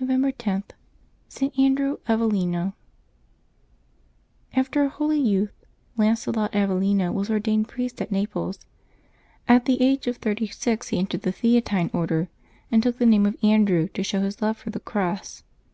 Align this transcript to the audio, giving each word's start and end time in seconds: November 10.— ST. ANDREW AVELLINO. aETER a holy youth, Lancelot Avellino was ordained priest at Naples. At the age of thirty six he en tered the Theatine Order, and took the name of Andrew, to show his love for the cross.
November 0.00 0.32
10.— 0.32 0.62
ST. 1.28 1.58
ANDREW 1.58 2.00
AVELLINO. 2.08 2.72
aETER 4.56 4.84
a 4.86 4.88
holy 4.88 5.20
youth, 5.20 5.52
Lancelot 5.98 6.52
Avellino 6.54 7.12
was 7.12 7.28
ordained 7.28 7.68
priest 7.68 8.00
at 8.00 8.10
Naples. 8.10 8.60
At 9.46 9.66
the 9.66 9.82
age 9.82 10.06
of 10.06 10.16
thirty 10.16 10.46
six 10.46 10.88
he 10.88 10.98
en 10.98 11.06
tered 11.08 11.20
the 11.20 11.32
Theatine 11.34 11.94
Order, 11.94 12.30
and 12.72 12.82
took 12.82 12.96
the 12.96 13.04
name 13.04 13.26
of 13.26 13.36
Andrew, 13.42 13.88
to 13.88 14.02
show 14.02 14.20
his 14.22 14.40
love 14.40 14.56
for 14.56 14.70
the 14.70 14.80
cross. 14.80 15.42